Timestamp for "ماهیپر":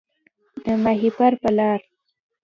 0.83-1.31